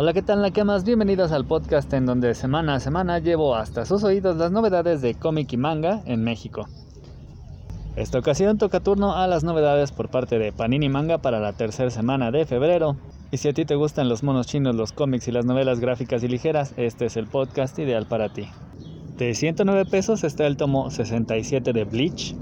[0.00, 4.04] Hola, ¿qué tal, más Bienvenidos al podcast en donde semana a semana llevo hasta sus
[4.04, 6.68] oídos las novedades de cómic y manga en México.
[7.96, 11.90] Esta ocasión toca turno a las novedades por parte de Panini Manga para la tercera
[11.90, 12.96] semana de febrero.
[13.32, 16.22] Y si a ti te gustan los monos chinos, los cómics y las novelas gráficas
[16.22, 18.48] y ligeras, este es el podcast ideal para ti.
[19.16, 22.36] De 109 pesos está el tomo 67 de Bleach.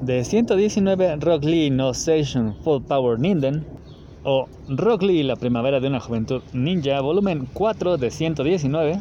[0.00, 3.73] De 119 Rock Lee No Station Full Power Ninden
[4.24, 9.00] o Rock Lee, la primavera de una juventud ninja, volumen 4 de 119.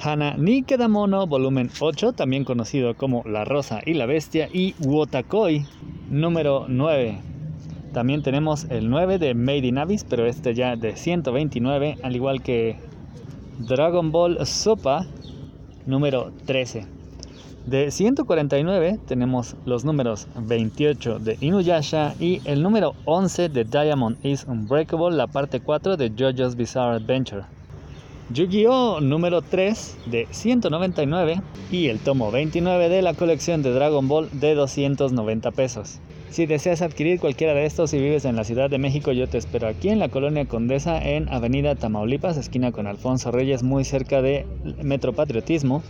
[0.00, 5.64] Hana Nikedamono, volumen 8, también conocido como La Rosa y la Bestia, y Wotakoi,
[6.10, 7.20] número 9.
[7.92, 12.42] También tenemos el 9 de Made in Abyss, pero este ya de 129, al igual
[12.42, 12.76] que
[13.58, 15.06] Dragon Ball Sopa,
[15.86, 16.86] número 13.
[17.66, 24.44] De 149 tenemos los números 28 de Inuyasha y el número 11 de Diamond is
[24.46, 27.44] Unbreakable, la parte 4 de JoJo's Bizarre Adventure.
[28.34, 29.00] Yu-Gi-Oh!
[29.00, 34.54] número 3 de 199 y el tomo 29 de la colección de Dragon Ball de
[34.54, 36.00] 290 pesos.
[36.34, 39.38] Si deseas adquirir cualquiera de estos y vives en la Ciudad de México, yo te
[39.38, 44.20] espero aquí en la Colonia Condesa en Avenida Tamaulipas, esquina con Alfonso Reyes, muy cerca
[44.20, 44.44] de
[44.82, 45.84] Metro Patriotismo.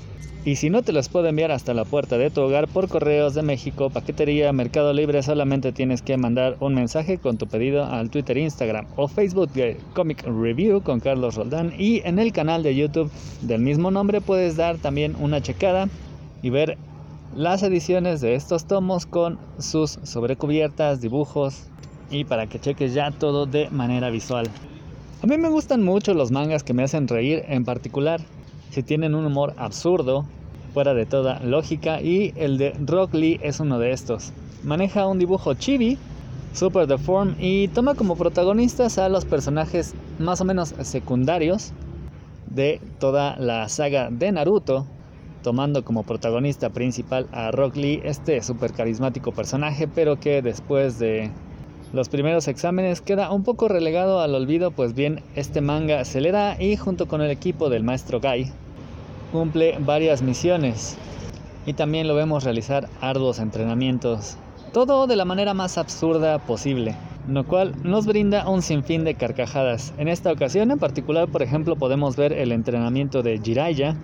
[0.45, 3.33] Y si no te los puedo enviar hasta la puerta de tu hogar por correos
[3.33, 8.11] de México, paquetería, Mercado Libre, solamente tienes que mandar un mensaje con tu pedido al
[8.11, 11.73] Twitter, Instagram o Facebook de Comic Review con Carlos Roldán.
[11.79, 15.89] Y en el canal de YouTube del mismo nombre puedes dar también una checada
[16.43, 16.77] y ver
[17.35, 21.65] las ediciones de estos tomos con sus sobrecubiertas, dibujos
[22.11, 24.47] y para que cheques ya todo de manera visual.
[25.23, 28.21] A mí me gustan mucho los mangas que me hacen reír en particular
[28.71, 30.27] si tienen un humor absurdo,
[30.73, 34.33] fuera de toda lógica, y el de Rock Lee es uno de estos.
[34.65, 35.97] Maneja un dibujo chibi,
[36.53, 41.73] super deform, y toma como protagonistas a los personajes más o menos secundarios
[42.51, 44.87] de toda la saga de Naruto,
[45.45, 51.31] tomando como protagonista principal a Rock Lee, este super carismático personaje, pero que después de
[51.93, 56.33] los primeros exámenes queda un poco relegado al olvido, pues bien, este manga se le
[56.33, 58.51] da y junto con el equipo del maestro Guy,
[59.33, 60.97] cumple varias misiones
[61.67, 64.39] y también lo vemos realizar arduos entrenamientos,
[64.73, 66.97] todo de la manera más absurda posible,
[67.29, 69.93] lo cual nos brinda un sinfín de carcajadas.
[69.99, 73.95] En esta ocasión en particular, por ejemplo, podemos ver el entrenamiento de Jiraiya,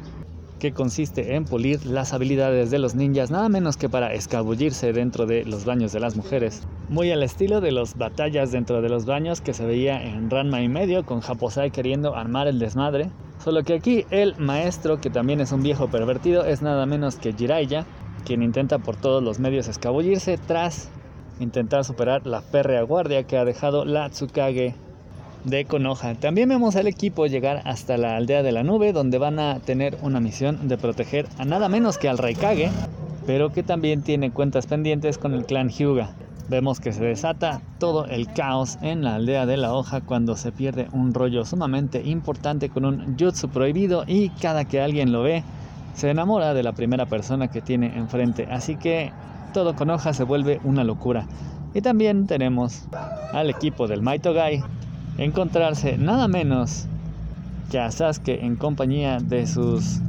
[0.60, 5.26] que consiste en pulir las habilidades de los ninjas nada menos que para escabullirse dentro
[5.26, 9.06] de los baños de las mujeres, muy al estilo de las batallas dentro de los
[9.06, 13.10] baños que se veía en Ranma y medio con Japosai queriendo armar el desmadre,
[13.42, 17.32] solo que aquí el maestro, que también es un viejo pervertido, es nada menos que
[17.32, 17.86] Jiraiya,
[18.24, 20.90] quien intenta por todos los medios escabullirse tras
[21.40, 24.74] intentar superar la férrea guardia que ha dejado la Tsukage
[25.44, 26.14] de Konoha.
[26.14, 29.96] También vemos al equipo llegar hasta la aldea de la nube donde van a tener
[30.02, 32.70] una misión de proteger a nada menos que al Raikage,
[33.26, 36.10] pero que también tiene cuentas pendientes con el clan Hyuga.
[36.48, 40.50] Vemos que se desata todo el caos en la aldea de la hoja cuando se
[40.50, 45.44] pierde un rollo sumamente importante con un jutsu prohibido y cada que alguien lo ve
[45.94, 48.48] se enamora de la primera persona que tiene enfrente.
[48.50, 49.12] Así que
[49.54, 51.26] todo con hoja se vuelve una locura.
[51.72, 52.84] Y también tenemos
[53.32, 54.60] al equipo del Maito Gai
[55.18, 56.86] encontrarse nada menos
[57.70, 60.00] que a Sasuke en compañía de sus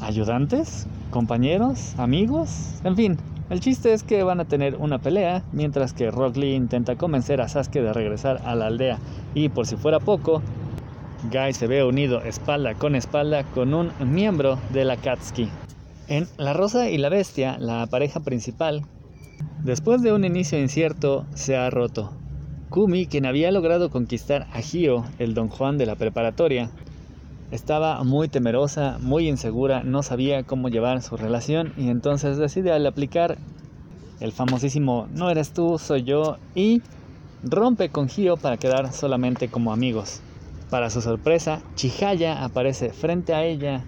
[0.00, 3.18] ayudantes, compañeros, amigos, en fin.
[3.48, 7.40] El chiste es que van a tener una pelea mientras que Rock Lee intenta convencer
[7.40, 8.98] a Sasuke de regresar a la aldea
[9.34, 10.42] y por si fuera poco,
[11.30, 15.48] Guy se ve unido espalda con espalda con un miembro de la Katsuki.
[16.08, 18.82] En La Rosa y la Bestia, la pareja principal,
[19.64, 22.12] después de un inicio incierto, se ha roto.
[22.70, 26.70] Kumi, quien había logrado conquistar a Hio, el don Juan de la preparatoria,
[27.50, 33.38] estaba muy temerosa, muy insegura, no sabía cómo llevar su relación y entonces decide aplicar
[34.18, 36.82] el famosísimo no eres tú, soy yo y
[37.42, 40.20] rompe con Hio para quedar solamente como amigos.
[40.70, 43.84] Para su sorpresa, Chihaya aparece frente a ella,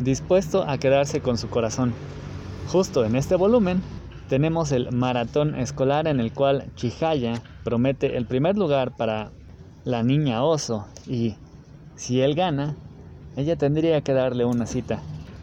[0.00, 1.94] dispuesto a quedarse con su corazón.
[2.68, 3.80] Justo en este volumen,
[4.28, 9.30] tenemos el maratón escolar en el cual Chihaya promete el primer lugar para
[9.84, 11.34] la niña oso y
[11.96, 12.76] si él gana,
[13.36, 15.00] ella tendría que darle una cita.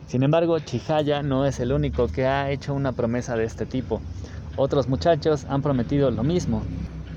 [0.08, 4.02] Sin embargo, Chihaya no es el único que ha hecho una promesa de este tipo.
[4.56, 6.62] Otros muchachos han prometido lo mismo.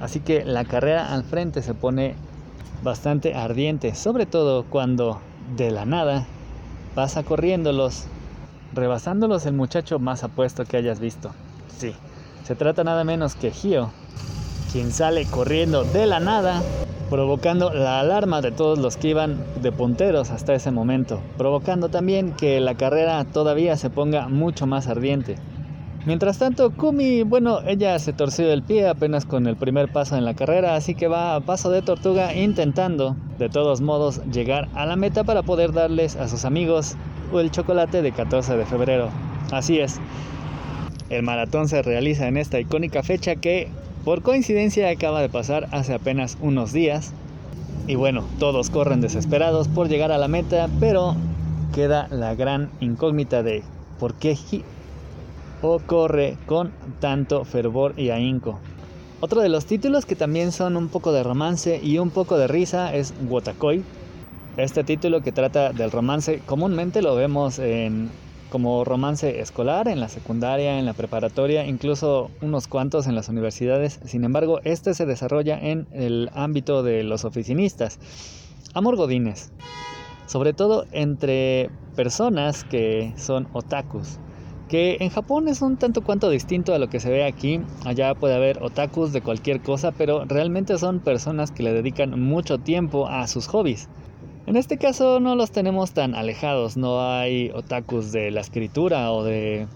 [0.01, 2.15] Así que la carrera al frente se pone
[2.83, 5.21] bastante ardiente, sobre todo cuando
[5.57, 6.27] de la nada
[6.95, 8.07] pasa corriéndolos,
[8.73, 11.31] rebasándolos el muchacho más apuesto que hayas visto.
[12.45, 13.91] Se trata nada menos que Hio,
[14.73, 16.63] quien sale corriendo de la nada
[17.09, 22.33] provocando la alarma de todos los que iban de punteros hasta ese momento, provocando también
[22.33, 25.37] que la carrera todavía se ponga mucho más ardiente.
[26.05, 30.25] Mientras tanto, Kumi, bueno, ella se torció el pie apenas con el primer paso en
[30.25, 34.87] la carrera, así que va a paso de tortuga intentando, de todos modos, llegar a
[34.87, 36.95] la meta para poder darles a sus amigos
[37.33, 39.11] el chocolate de 14 de febrero.
[39.51, 40.01] Así es,
[41.11, 43.69] el maratón se realiza en esta icónica fecha que,
[44.05, 47.13] por coincidencia, acaba de pasar hace apenas unos días.
[47.87, 51.17] Y bueno, todos corren desesperados por llegar a la meta, pero
[51.75, 53.63] queda la gran incógnita de
[53.99, 54.37] por qué
[55.63, 58.59] o corre con tanto fervor y ahínco.
[59.21, 62.47] Otro de los títulos que también son un poco de romance y un poco de
[62.47, 63.83] risa es Wotakoi.
[64.57, 68.11] Este título que trata del romance comúnmente lo vemos en,
[68.51, 74.01] como romance escolar en la secundaria, en la preparatoria, incluso unos cuantos en las universidades.
[74.05, 77.99] Sin embargo, este se desarrolla en el ámbito de los oficinistas.
[78.75, 79.53] Amor Godines.
[80.27, 84.19] Sobre todo entre personas que son otakus
[84.69, 87.61] que en Japón es un tanto cuanto distinto a lo que se ve aquí.
[87.85, 92.59] Allá puede haber otakus de cualquier cosa, pero realmente son personas que le dedican mucho
[92.59, 93.89] tiempo a sus hobbies.
[94.49, 99.23] En este caso no los tenemos tan alejados, no hay otakus de la escritura o
[99.23, 99.67] de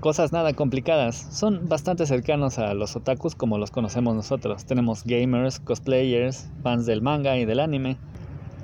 [0.00, 1.16] cosas nada complicadas.
[1.30, 4.66] Son bastante cercanos a los otakus como los conocemos nosotros.
[4.66, 7.96] Tenemos gamers, cosplayers, fans del manga y del anime,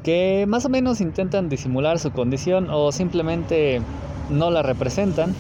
[0.02, 3.80] que más o menos intentan disimular su condición o simplemente
[4.28, 5.34] no la representan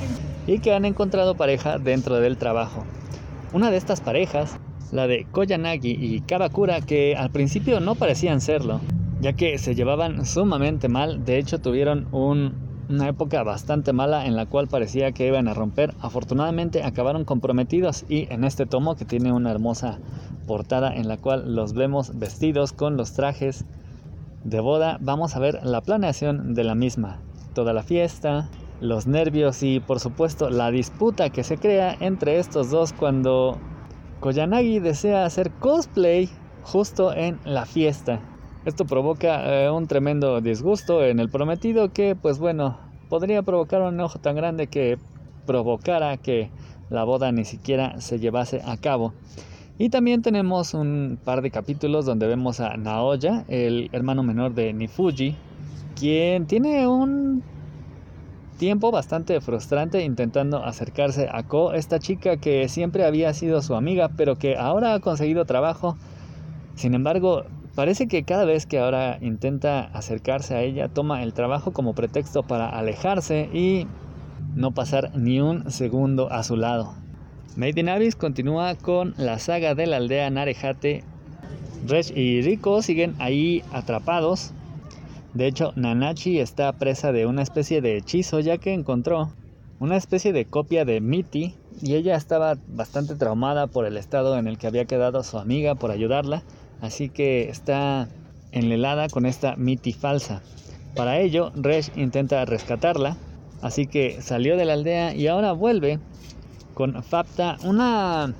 [0.46, 2.82] y que han encontrado pareja dentro del trabajo.
[3.52, 4.56] Una de estas parejas,
[4.90, 8.80] la de Koyanagi y Kabakura, que al principio no parecían serlo,
[9.24, 14.44] ya que se llevaban sumamente mal, de hecho tuvieron una época bastante mala en la
[14.44, 19.32] cual parecía que iban a romper, afortunadamente acabaron comprometidos y en este tomo que tiene
[19.32, 19.98] una hermosa
[20.46, 23.64] portada en la cual los vemos vestidos con los trajes
[24.44, 27.22] de boda, vamos a ver la planeación de la misma,
[27.54, 28.50] toda la fiesta,
[28.82, 33.56] los nervios y por supuesto la disputa que se crea entre estos dos cuando
[34.20, 36.28] Koyanagi desea hacer cosplay
[36.62, 38.20] justo en la fiesta.
[38.64, 42.78] Esto provoca eh, un tremendo disgusto en el prometido que pues bueno,
[43.10, 44.96] podría provocar un enojo tan grande que
[45.46, 46.50] provocara que
[46.88, 49.12] la boda ni siquiera se llevase a cabo.
[49.76, 54.72] Y también tenemos un par de capítulos donde vemos a Naoya, el hermano menor de
[54.72, 55.36] Nifuji,
[55.94, 57.42] quien tiene un
[58.58, 64.10] tiempo bastante frustrante intentando acercarse a Ko, esta chica que siempre había sido su amiga,
[64.16, 65.98] pero que ahora ha conseguido trabajo.
[66.76, 71.72] Sin embargo, parece que cada vez que ahora intenta acercarse a ella, toma el trabajo
[71.72, 73.86] como pretexto para alejarse y
[74.54, 76.94] no pasar ni un segundo a su lado.
[77.56, 81.04] Made in Abyss continúa con la saga de la aldea Narejate.
[81.86, 84.54] Rech y Rico siguen ahí atrapados
[85.34, 89.32] de hecho, Nanachi está presa de una especie de hechizo ya que encontró
[89.80, 94.46] una especie de copia de Mitty y ella estaba bastante traumada por el estado en
[94.46, 96.44] el que había quedado su amiga por ayudarla,
[96.84, 98.08] así que está
[98.52, 100.42] enlelada con esta Mitty falsa.
[100.94, 103.16] Para ello, Resh intenta rescatarla,
[103.62, 105.98] así que salió de la aldea y ahora vuelve
[106.74, 108.34] con Fapta, una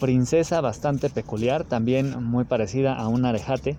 [0.00, 3.76] princesa bastante peculiar, también muy parecida a un arejate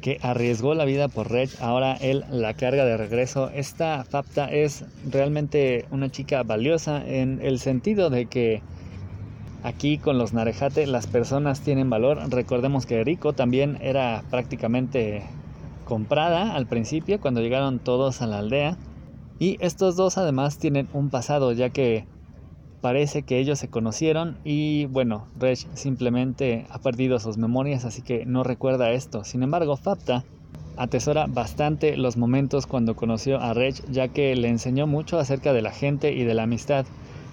[0.00, 3.50] que arriesgó la vida por Red, ahora él la carga de regreso.
[3.54, 8.62] Esta Fapta es realmente una chica valiosa en el sentido de que
[9.64, 12.18] aquí con los Narejate las personas tienen valor.
[12.28, 15.24] Recordemos que Rico también era prácticamente
[15.84, 18.76] comprada al principio cuando llegaron todos a la aldea.
[19.40, 22.06] Y estos dos además tienen un pasado ya que
[22.80, 28.26] parece que ellos se conocieron y bueno, Resh simplemente ha perdido sus memorias así que
[28.26, 29.24] no recuerda esto.
[29.24, 30.22] Sin embargo, Fapta
[30.76, 35.62] atesora bastante los momentos cuando conoció a Resh ya que le enseñó mucho acerca de
[35.62, 36.84] la gente y de la amistad.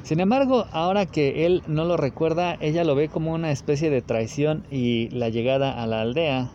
[0.03, 4.01] Sin embargo, ahora que él no lo recuerda, ella lo ve como una especie de
[4.01, 6.49] traición y la llegada a la aldea.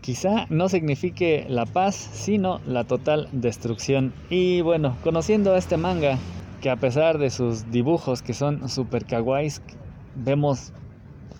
[0.00, 4.12] Quizá no signifique la paz, sino la total destrucción.
[4.30, 6.18] Y bueno, conociendo a este manga,
[6.60, 9.62] que a pesar de sus dibujos que son super kawaiis,
[10.14, 10.72] vemos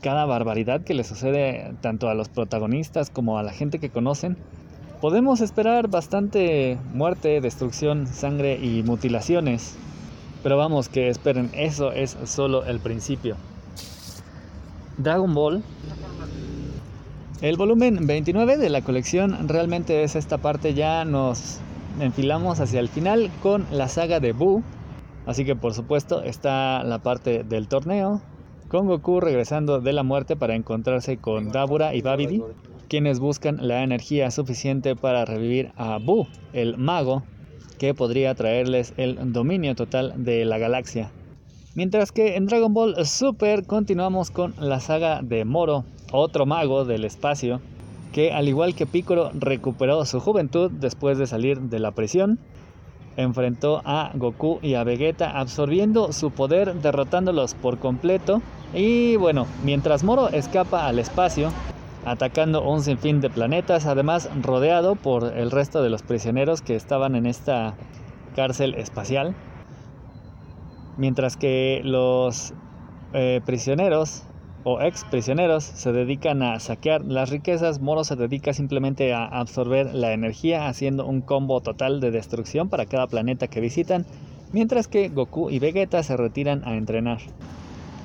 [0.01, 4.37] cada barbaridad que le sucede tanto a los protagonistas como a la gente que conocen,
[5.01, 9.77] podemos esperar bastante muerte, destrucción, sangre y mutilaciones.
[10.47, 13.35] Pero vamos, que esperen, eso es solo el principio.
[14.97, 15.65] Dragon Ball.
[17.41, 21.59] El volumen 29 de la colección realmente es esta parte, ya nos
[21.99, 24.63] enfilamos hacia el final con la saga de Buu
[25.27, 28.21] Así que por supuesto está la parte del torneo,
[28.69, 32.45] con Goku regresando de la muerte para encontrarse con Dabura y Babidi,
[32.89, 37.25] quienes buscan la energía suficiente para revivir a Buu, el mago,
[37.79, 41.11] que podría traerles el dominio total de la galaxia.
[41.75, 47.05] Mientras que en Dragon Ball Super continuamos con la saga de Moro, otro mago del
[47.05, 47.61] espacio,
[48.13, 52.39] que al igual que Piccolo recuperó su juventud después de salir de la prisión,
[53.19, 58.41] enfrentó a Goku y a Vegeta absorbiendo su poder, derrotándolos por completo.
[58.73, 61.51] Y bueno, mientras Moro escapa al espacio,
[62.07, 67.17] atacando un sinfín de planetas, además rodeado por el resto de los prisioneros que estaban
[67.17, 67.75] en esta
[68.37, 69.35] cárcel espacial.
[70.97, 72.55] Mientras que los
[73.13, 74.23] eh, prisioneros
[74.63, 79.93] o ex prisioneros se dedican a saquear las riquezas, Moro se dedica simplemente a absorber
[79.93, 84.07] la energía haciendo un combo total de destrucción para cada planeta que visitan,
[84.53, 87.19] mientras que Goku y Vegeta se retiran a entrenar.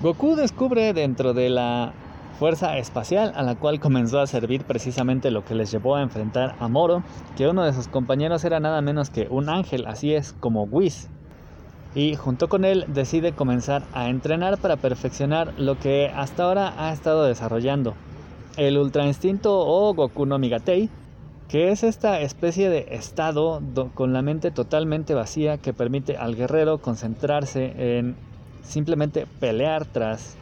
[0.02, 1.94] Goku descubre dentro de la
[2.40, 6.56] fuerza espacial a la cual comenzó a servir precisamente lo que les llevó a enfrentar
[6.60, 7.04] a Moro,
[7.38, 11.10] que uno de sus compañeros era nada menos que un ángel, así es como Whis.
[11.94, 16.94] Y junto con él decide comenzar a entrenar para perfeccionar lo que hasta ahora ha
[16.94, 17.94] estado desarrollando,
[18.58, 20.90] el Ultra Instinto o Goku no Migatei,
[21.48, 23.62] que es esta especie de estado
[23.94, 28.16] con la mente totalmente vacía que permite al guerrero concentrarse en
[28.64, 30.38] simplemente pelear tras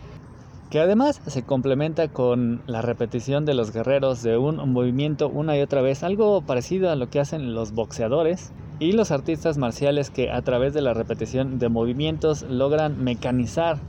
[0.70, 5.62] que además se complementa con la repetición de los guerreros de un movimiento una y
[5.62, 10.30] otra vez, algo parecido a lo que hacen los boxeadores y los artistas marciales que
[10.32, 13.80] a través de la repetición de movimientos logran mecanizar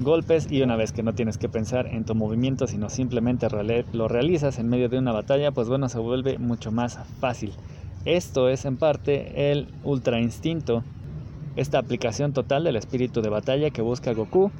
[0.00, 3.46] golpes y una vez que no tienes que pensar en tu movimiento sino simplemente
[3.92, 7.52] lo realizas en medio de una batalla, pues bueno, se vuelve mucho más fácil.
[8.04, 10.82] Esto es en parte el ultra instinto,
[11.54, 14.50] esta aplicación total del espíritu de batalla que busca Goku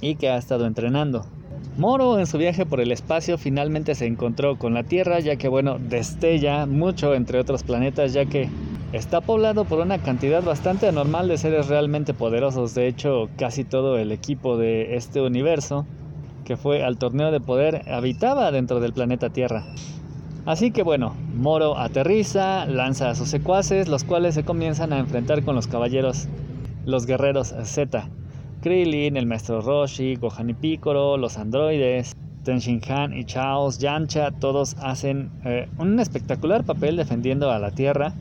[0.00, 1.26] y que ha estado entrenando.
[1.76, 5.48] Moro en su viaje por el espacio finalmente se encontró con la Tierra ya que
[5.48, 8.48] bueno, destella mucho entre otros planetas ya que
[8.92, 12.76] está poblado por una cantidad bastante anormal de seres realmente poderosos.
[12.76, 15.84] De hecho, casi todo el equipo de este universo
[16.44, 19.64] que fue al torneo de poder habitaba dentro del planeta Tierra.
[20.46, 25.42] Así que bueno, Moro aterriza, lanza a sus secuaces, los cuales se comienzan a enfrentar
[25.42, 26.28] con los caballeros,
[26.84, 28.08] los guerreros Z.
[28.64, 34.74] Krillin, el maestro Roshi, Gohan y Piccolo, los androides, Tenshin Han y Chaos, Yancha, todos
[34.80, 38.14] hacen eh, un espectacular papel defendiendo a la Tierra.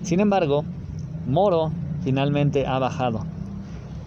[0.00, 0.64] Sin embargo,
[1.26, 1.72] Moro
[2.04, 3.26] finalmente ha bajado.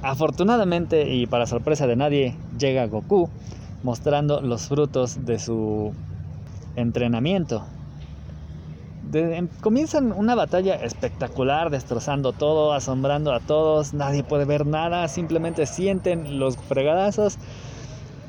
[0.02, 3.30] Afortunadamente y para sorpresa de nadie, llega Goku
[3.84, 5.94] mostrando los frutos de su
[6.76, 7.64] entrenamiento.
[9.62, 16.40] Comienzan una batalla espectacular, destrozando todo, asombrando a todos, nadie puede ver nada, simplemente sienten
[16.40, 17.38] los fregadazos.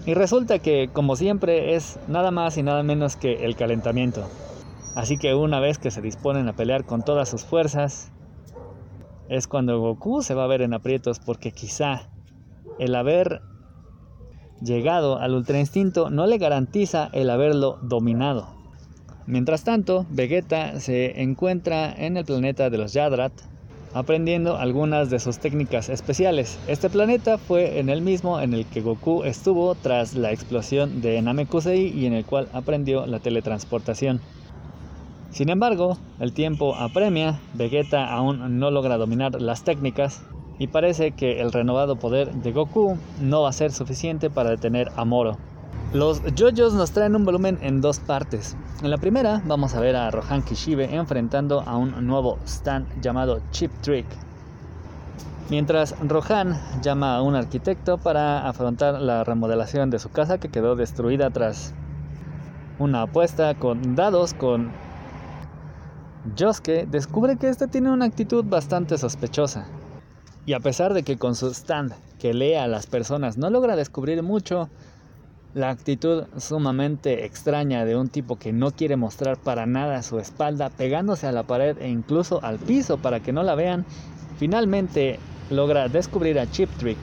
[0.06, 4.28] Y resulta que, como siempre, es nada más y nada menos que el calentamiento.
[4.94, 8.10] Así que una vez que se disponen a pelear con todas sus fuerzas,
[9.28, 12.08] es cuando Goku se va a ver en aprietos porque quizá
[12.78, 13.42] el haber
[14.60, 18.57] llegado al Ultra Instinto no le garantiza el haberlo dominado.
[19.28, 23.34] Mientras tanto, Vegeta se encuentra en el planeta de los Yadrat,
[23.92, 26.58] aprendiendo algunas de sus técnicas especiales.
[26.66, 31.88] Este planeta fue el mismo en el que Goku estuvo tras la explosión de Namekusei
[31.88, 34.22] y en el cual aprendió la teletransportación.
[35.30, 40.22] Sin embargo, el tiempo apremia, Vegeta aún no logra dominar las técnicas
[40.58, 44.88] y parece que el renovado poder de Goku no va a ser suficiente para detener
[44.96, 45.36] a Moro.
[45.94, 48.54] Los JoJo's nos traen un volumen en dos partes.
[48.82, 53.40] En la primera vamos a ver a Rohan Kishibe enfrentando a un nuevo stand llamado
[53.52, 54.04] Chip Trick.
[55.48, 60.76] Mientras Rohan llama a un arquitecto para afrontar la remodelación de su casa que quedó
[60.76, 61.72] destruida tras
[62.78, 64.70] una apuesta con dados con
[66.38, 69.66] Josuke, descubre que este tiene una actitud bastante sospechosa.
[70.44, 73.74] Y a pesar de que con su stand que lee a las personas no logra
[73.74, 74.68] descubrir mucho,
[75.54, 80.70] la actitud sumamente extraña de un tipo que no quiere mostrar para nada su espalda,
[80.70, 83.86] pegándose a la pared e incluso al piso para que no la vean,
[84.38, 85.18] finalmente
[85.50, 86.98] logra descubrir a Chip Trick,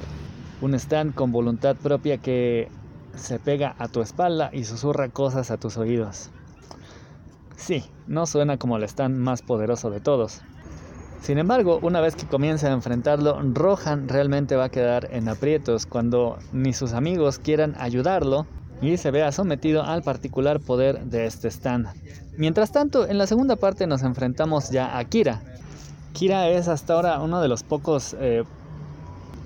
[0.61, 2.69] un stand con voluntad propia que
[3.15, 6.29] se pega a tu espalda y susurra cosas a tus oídos.
[7.55, 10.41] Sí, no suena como el stand más poderoso de todos,
[11.21, 15.85] sin embargo, una vez que comienza a enfrentarlo, Rohan realmente va a quedar en aprietos
[15.85, 18.45] cuando ni sus amigos quieran ayudarlo
[18.81, 21.87] y se vea sometido al particular poder de este stand.
[22.37, 25.41] Mientras tanto, en la segunda parte nos enfrentamos ya a Kira.
[26.13, 28.43] Kira es hasta ahora uno de los pocos eh,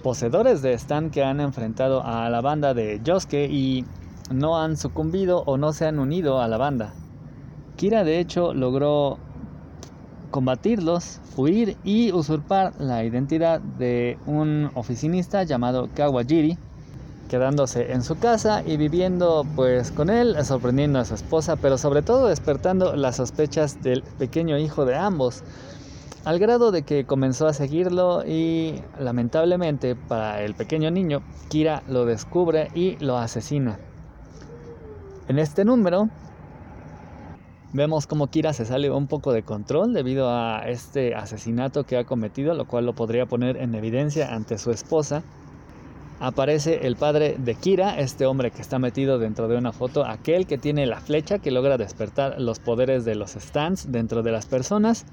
[0.03, 3.85] poseedores de stand que han enfrentado a la banda de Yosuke y
[4.31, 6.93] no han sucumbido o no se han unido a la banda.
[7.75, 9.17] Kira de hecho logró
[10.31, 16.57] combatirlos, huir y usurpar la identidad de un oficinista llamado Kawajiri,
[17.29, 22.01] quedándose en su casa y viviendo pues con él, sorprendiendo a su esposa, pero sobre
[22.01, 25.43] todo despertando las sospechas del pequeño hijo de ambos,
[26.25, 32.05] al grado de que comenzó a seguirlo y lamentablemente para el pequeño niño, Kira lo
[32.05, 33.79] descubre y lo asesina.
[35.27, 36.09] En este número
[37.73, 42.03] vemos como Kira se sale un poco de control debido a este asesinato que ha
[42.03, 45.23] cometido, lo cual lo podría poner en evidencia ante su esposa.
[46.19, 50.47] Aparece el padre de Kira, este hombre que está metido dentro de una foto, aquel
[50.47, 54.45] que tiene la flecha que logra despertar los poderes de los stands dentro de las
[54.45, 55.05] personas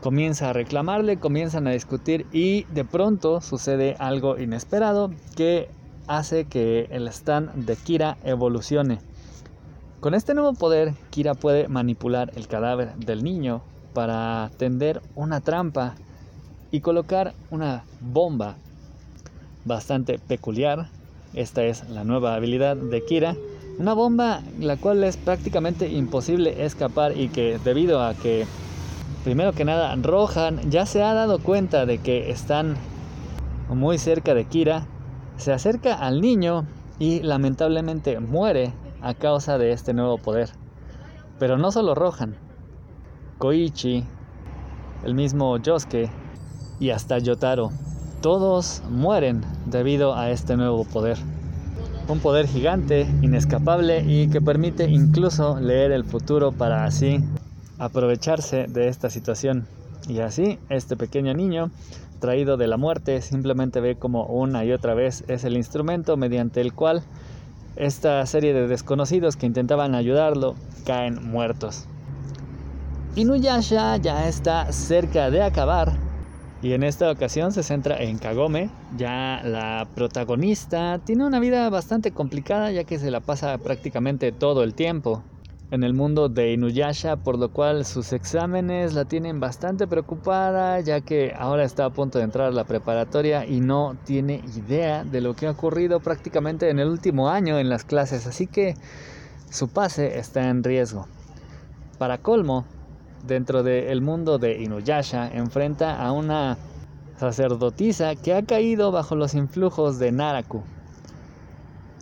[0.00, 5.68] comienza a reclamarle, comienzan a discutir y de pronto sucede algo inesperado que
[6.06, 9.00] hace que el stand de Kira evolucione.
[10.00, 13.62] Con este nuevo poder, Kira puede manipular el cadáver del niño
[13.94, 15.96] para tender una trampa
[16.70, 18.54] y colocar una bomba
[19.64, 20.86] bastante peculiar.
[21.34, 23.34] Esta es la nueva habilidad de Kira.
[23.80, 28.46] Una bomba la cual es prácticamente imposible escapar y que debido a que
[29.24, 32.76] primero que nada, Rohan ya se ha dado cuenta de que están
[33.68, 34.86] muy cerca de Kira,
[35.38, 36.66] se acerca al niño
[37.00, 40.50] y lamentablemente muere a causa de este nuevo poder.
[41.38, 42.36] Pero no solo Rohan,
[43.38, 44.04] Koichi,
[45.04, 46.10] el mismo Yosuke
[46.80, 47.70] y hasta Yotaro,
[48.20, 51.18] todos mueren debido a este nuevo poder.
[52.08, 57.22] Un poder gigante, inescapable y que permite incluso leer el futuro para así
[57.78, 59.66] aprovecharse de esta situación.
[60.08, 61.70] Y así, este pequeño niño,
[62.18, 66.60] traído de la muerte, simplemente ve como una y otra vez es el instrumento mediante
[66.60, 67.02] el cual
[67.78, 71.86] esta serie de desconocidos que intentaban ayudarlo caen muertos.
[73.14, 75.92] Inuyasha ya está cerca de acabar
[76.60, 82.10] y en esta ocasión se centra en Kagome, ya la protagonista tiene una vida bastante
[82.10, 85.22] complicada ya que se la pasa prácticamente todo el tiempo
[85.70, 91.02] en el mundo de Inuyasha, por lo cual sus exámenes la tienen bastante preocupada, ya
[91.02, 95.20] que ahora está a punto de entrar a la preparatoria y no tiene idea de
[95.20, 98.76] lo que ha ocurrido prácticamente en el último año en las clases, así que
[99.50, 101.06] su pase está en riesgo.
[101.98, 102.64] Para colmo,
[103.26, 106.56] dentro del mundo de Inuyasha, enfrenta a una
[107.18, 110.62] sacerdotisa que ha caído bajo los influjos de Naraku.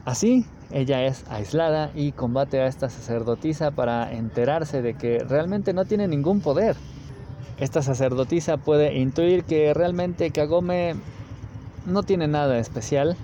[0.05, 5.85] Así, ella es aislada y combate a esta sacerdotisa para enterarse de que realmente no
[5.85, 6.77] tiene ningún poder.
[7.59, 10.95] Esta sacerdotisa puede intuir que realmente Kagome
[11.87, 13.17] no tiene nada especial,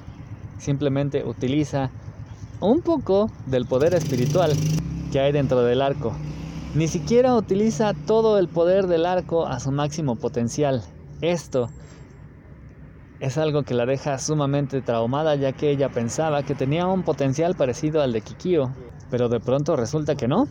[0.59, 1.90] simplemente utiliza
[2.61, 4.52] un poco del poder espiritual
[5.11, 6.12] que hay dentro del arco.
[6.74, 10.83] Ni siquiera utiliza todo el poder del arco a su máximo potencial.
[11.20, 11.68] Esto
[13.22, 17.54] es algo que la deja sumamente traumada ya que ella pensaba que tenía un potencial
[17.54, 18.72] parecido al de Kikio,
[19.12, 20.48] pero de pronto resulta que no,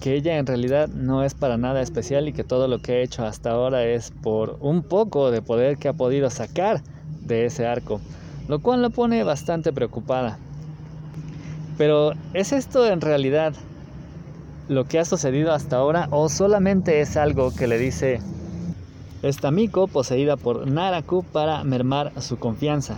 [0.00, 3.00] que ella en realidad no es para nada especial y que todo lo que ha
[3.02, 6.80] hecho hasta ahora es por un poco de poder que ha podido sacar
[7.20, 8.00] de ese arco,
[8.48, 10.38] lo cual la pone bastante preocupada.
[11.76, 13.52] Pero ¿es esto en realidad
[14.68, 18.20] lo que ha sucedido hasta ahora o solamente es algo que le dice
[19.22, 22.96] esta Miko poseída por Naraku para mermar su confianza.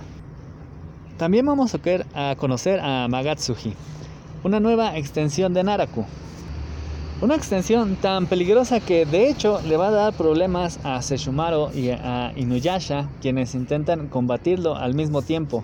[1.19, 1.77] También vamos
[2.15, 3.75] a conocer a Magatsuji,
[4.45, 6.05] una nueva extensión de Naraku.
[7.21, 11.91] Una extensión tan peligrosa que de hecho le va a dar problemas a Seshumaru y
[11.91, 15.63] a Inuyasha, quienes intentan combatirlo al mismo tiempo.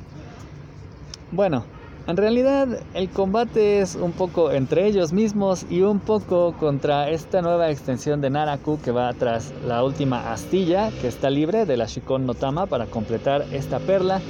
[1.33, 1.65] Bueno,
[2.09, 7.43] en realidad el combate es un poco entre ellos mismos y un poco contra esta
[7.43, 11.85] nueva extensión de Naraku que va tras la última astilla que está libre de la
[11.85, 14.23] Shikon Notama para completar esta perla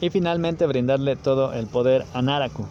[0.00, 2.66] y finalmente brindarle todo el poder a Naraku.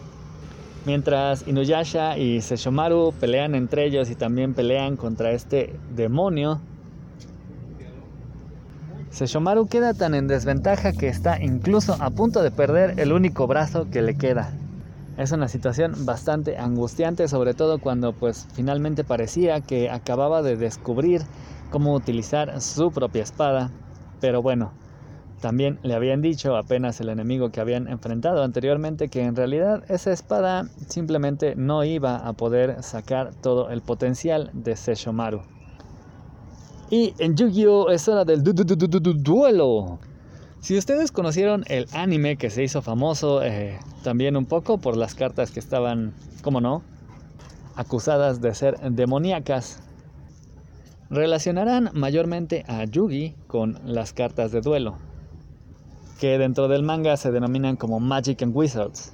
[0.84, 6.60] Mientras Inuyasha y Seshomaru pelean entre ellos y también pelean contra este demonio
[9.14, 13.88] Seshomaru queda tan en desventaja que está incluso a punto de perder el único brazo
[13.88, 14.50] que le queda.
[15.16, 21.22] Es una situación bastante angustiante, sobre todo cuando pues finalmente parecía que acababa de descubrir
[21.70, 23.70] cómo utilizar su propia espada.
[24.20, 24.72] Pero bueno,
[25.40, 30.10] también le habían dicho apenas el enemigo que habían enfrentado anteriormente que en realidad esa
[30.10, 35.42] espada simplemente no iba a poder sacar todo el potencial de Seshomaru.
[36.90, 37.90] Y en Yu-Gi-Oh!
[37.90, 39.98] es hora del du -du -du duelo.
[40.60, 45.14] Si ustedes conocieron el anime que se hizo famoso eh, también un poco por las
[45.14, 46.82] cartas que estaban, como no,
[47.76, 49.80] acusadas de ser demoníacas,
[51.10, 54.96] relacionarán mayormente a Yugi con las cartas de duelo,
[56.20, 59.12] que dentro del manga se denominan como Magic and Wizards.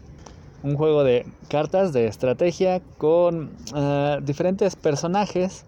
[0.63, 5.65] Un juego de cartas de estrategia con eh, diferentes personajes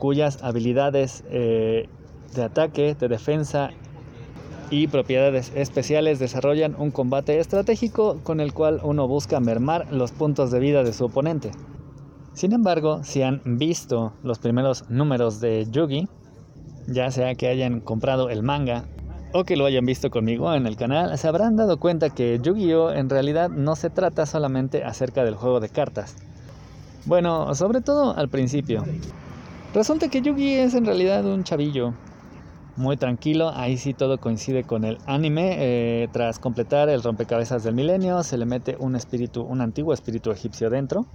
[0.00, 1.86] cuyas habilidades eh,
[2.34, 3.68] de ataque, de defensa
[4.70, 10.50] y propiedades especiales desarrollan un combate estratégico con el cual uno busca mermar los puntos
[10.50, 11.50] de vida de su oponente.
[12.32, 16.08] Sin embargo, si han visto los primeros números de Yugi,
[16.86, 18.86] ya sea que hayan comprado el manga
[19.34, 22.92] o que lo hayan visto conmigo en el canal, se habrán dado cuenta que Yu-Gi-Oh
[22.92, 26.16] en realidad no se trata solamente acerca del juego de cartas.
[27.04, 28.82] Bueno, sobre todo al principio.
[29.72, 31.94] Resulta que Yugi es en realidad un chavillo
[32.74, 35.56] muy tranquilo, ahí sí todo coincide con el anime.
[35.58, 40.32] Eh, tras completar el rompecabezas del milenio, se le mete un espíritu, un antiguo espíritu
[40.32, 41.06] egipcio dentro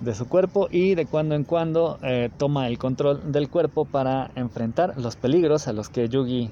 [0.00, 4.32] de su cuerpo y de cuando en cuando eh, toma el control del cuerpo para
[4.34, 6.50] enfrentar los peligros a los que Yugi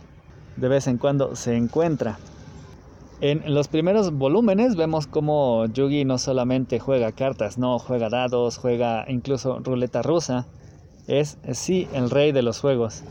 [0.56, 2.18] de vez en cuando se encuentra.
[3.20, 9.04] En los primeros volúmenes vemos como Yugi no solamente juega cartas, no juega dados, juega
[9.08, 10.46] incluso ruleta rusa.
[11.10, 13.02] Es sí el rey de los juegos.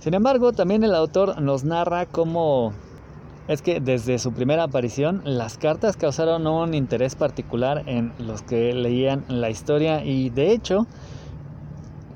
[0.00, 2.72] Sin embargo, también el autor nos narra cómo
[3.46, 8.74] es que desde su primera aparición las cartas causaron un interés particular en los que
[8.74, 10.88] leían la historia y de hecho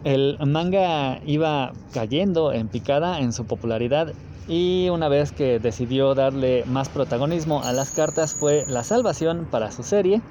[0.03, 4.15] el manga iba cayendo en picada en su popularidad
[4.49, 9.71] y una vez que decidió darle más protagonismo a las cartas fue la salvación para
[9.71, 10.23] su serie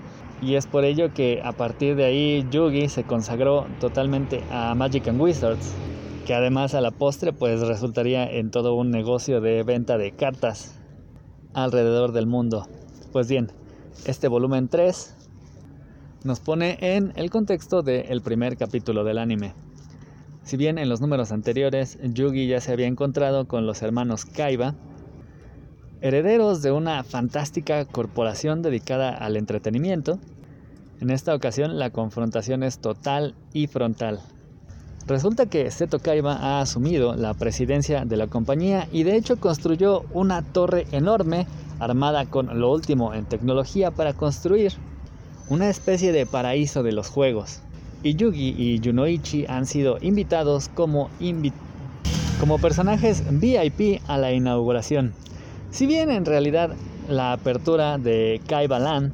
[0.41, 5.07] y es por ello que a partir de ahí Yugi se consagró totalmente a Magic
[5.07, 5.73] and Wizards
[6.25, 10.79] que además a la postre pues resultaría en todo un negocio de venta de cartas
[11.53, 12.67] alrededor del mundo.
[13.13, 13.51] Pues bien,
[14.05, 15.15] este volumen 3
[16.23, 19.53] nos pone en el contexto del primer capítulo del anime.
[20.43, 24.75] Si bien en los números anteriores Yugi ya se había encontrado con los hermanos Kaiba,
[26.05, 30.19] herederos de una fantástica corporación dedicada al entretenimiento,
[31.01, 34.19] en esta ocasión la confrontación es total y frontal.
[35.07, 40.05] Resulta que Seto Kaiba ha asumido la presidencia de la compañía y de hecho construyó
[40.13, 41.47] una torre enorme
[41.79, 44.73] armada con lo último en tecnología para construir
[45.49, 47.61] una especie de paraíso de los juegos
[48.03, 51.09] y Yugi y Junoichi han sido invitados como,
[52.39, 55.15] como personajes VIP a la inauguración.
[55.75, 56.69] Si bien en realidad
[57.09, 59.11] la apertura de Kaiba Land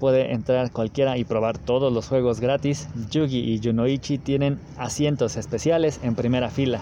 [0.00, 6.00] puede entrar cualquiera y probar todos los juegos gratis, Yugi y Junoichi tienen asientos especiales
[6.02, 6.80] en primera fila.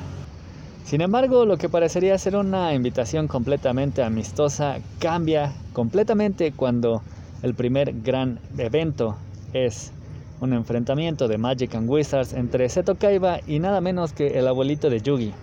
[0.87, 7.03] Sin embargo, lo que parecería ser una invitación completamente amistosa cambia completamente cuando
[7.43, 9.14] el primer gran evento
[9.53, 9.93] es
[10.41, 14.88] un enfrentamiento de Magic and Wizards entre Seto Kaiba y nada menos que el abuelito
[14.88, 15.35] de Yugi.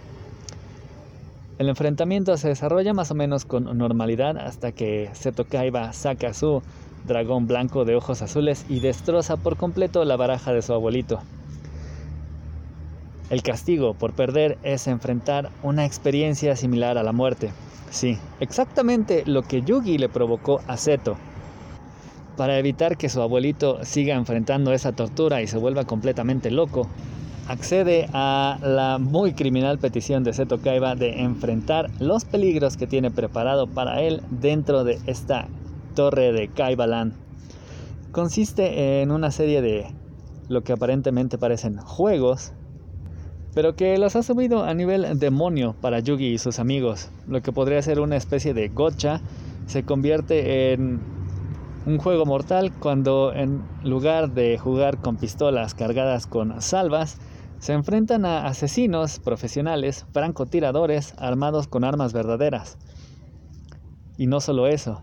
[1.57, 6.61] El enfrentamiento se desarrolla más o menos con normalidad hasta que Seto Kaiba saca su
[7.05, 11.21] dragón blanco de ojos azules y destroza por completo la baraja de su abuelito.
[13.29, 17.51] El castigo por perder es enfrentar una experiencia similar a la muerte.
[17.89, 21.15] Sí, exactamente lo que Yugi le provocó a Seto
[22.35, 26.89] para evitar que su abuelito siga enfrentando esa tortura y se vuelva completamente loco,
[27.47, 33.11] accede a la muy criminal petición de Seto Kaiba de enfrentar los peligros que tiene
[33.11, 35.47] preparado para él dentro de esta
[35.95, 37.13] torre de Kaiba Land.
[38.11, 39.87] Consiste en una serie de
[40.47, 42.53] lo que aparentemente parecen juegos,
[43.53, 47.09] pero que los ha subido a nivel demonio para Yugi y sus amigos.
[47.27, 49.21] Lo que podría ser una especie de gotcha
[49.67, 50.99] se convierte en
[51.85, 57.17] un juego mortal cuando en lugar de jugar con pistolas cargadas con salvas,
[57.59, 62.77] se enfrentan a asesinos profesionales, francotiradores armados con armas verdaderas.
[64.17, 65.01] Y no solo eso,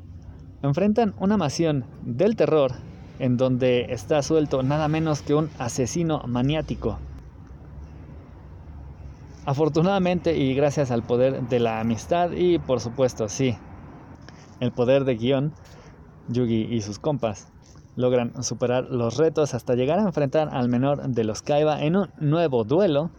[0.62, 2.72] enfrentan una masión del terror
[3.18, 6.98] en donde está suelto nada menos que un asesino maniático.
[9.44, 13.56] Afortunadamente y gracias al poder de la amistad y por supuesto sí,
[14.60, 15.52] el poder de guion,
[16.28, 17.52] Yugi y sus compas
[17.96, 22.10] logran superar los retos hasta llegar a enfrentar al menor de los Kaiba en un
[22.18, 23.10] nuevo duelo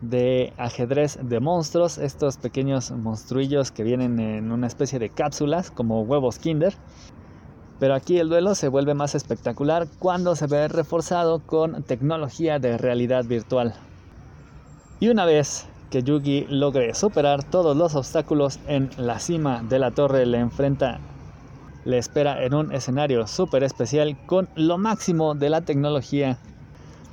[0.00, 6.02] de ajedrez de monstruos, estos pequeños monstruillos que vienen en una especie de cápsulas como
[6.02, 6.74] huevos Kinder.
[7.78, 12.76] Pero aquí el duelo se vuelve más espectacular cuando se ve reforzado con tecnología de
[12.76, 13.74] realidad virtual.
[15.00, 19.90] Y una vez que Yugi logre superar todos los obstáculos en la cima de la
[19.90, 21.00] torre le enfrenta
[21.84, 26.38] le espera en un escenario súper especial con lo máximo de la tecnología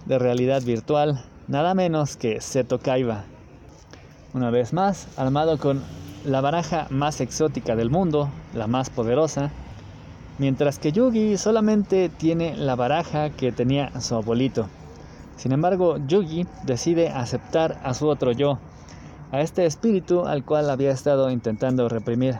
[0.06, 3.24] de realidad virtual, nada menos que Seto Kaiba.
[4.34, 5.82] Una vez más, armado con
[6.26, 9.52] la baraja más exótica del mundo, la más poderosa,
[10.38, 14.68] mientras que Yugi solamente tiene la baraja que tenía su abuelito.
[15.38, 18.60] Sin embargo, Yugi decide aceptar a su otro yo,
[19.32, 22.40] a este espíritu al cual había estado intentando reprimir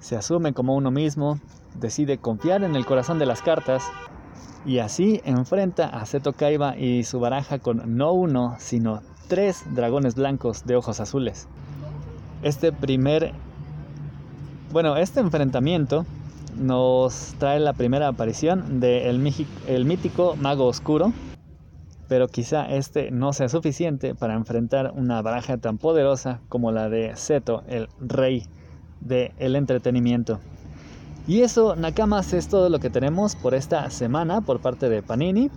[0.00, 1.38] se asume como uno mismo,
[1.74, 3.84] decide confiar en el corazón de las cartas
[4.64, 10.14] y así enfrenta a Seto Kaiba y su baraja con no uno, sino tres dragones
[10.16, 11.48] blancos de ojos azules.
[12.42, 13.32] Este primer,
[14.72, 16.04] bueno, este enfrentamiento
[16.58, 21.12] nos trae la primera aparición del de el mítico mago oscuro,
[22.08, 27.14] pero quizá este no sea suficiente para enfrentar una baraja tan poderosa como la de
[27.14, 28.48] Seto, el rey
[29.00, 30.40] del el entretenimiento.
[31.26, 35.50] Y eso, Nakamas, es todo lo que tenemos por esta semana por parte de Panini.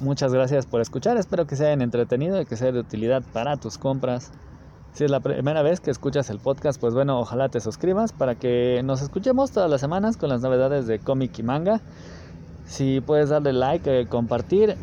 [0.00, 3.56] Muchas gracias por escuchar, espero que se hayan entretenido y que sea de utilidad para
[3.56, 4.32] tus compras.
[4.92, 8.34] Si es la primera vez que escuchas el podcast, pues bueno, ojalá te suscribas para
[8.34, 11.80] que nos escuchemos todas las semanas con las novedades de cómic y manga.
[12.66, 14.76] Si puedes darle like, eh, compartir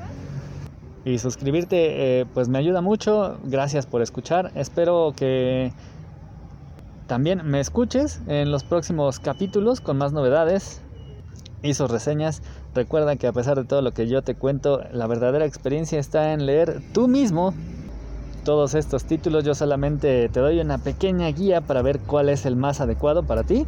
[1.05, 3.37] y suscribirte, eh, pues me ayuda mucho.
[3.43, 4.51] Gracias por escuchar.
[4.55, 5.73] Espero que
[7.09, 10.79] también me escuches en los próximos capítulos con más novedades
[11.63, 12.43] y sus reseñas.
[12.75, 16.33] Recuerda que a pesar de todo lo que yo te cuento, la verdadera experiencia está
[16.33, 17.55] en leer tú mismo
[18.45, 19.43] todos estos títulos.
[19.43, 23.41] Yo solamente te doy una pequeña guía para ver cuál es el más adecuado para
[23.41, 23.65] ti.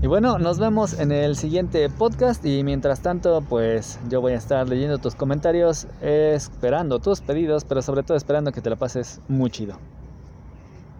[0.00, 4.36] Y bueno, nos vemos en el siguiente podcast y mientras tanto, pues yo voy a
[4.36, 9.20] estar leyendo tus comentarios, esperando tus pedidos, pero sobre todo esperando que te la pases
[9.26, 9.74] muy chido.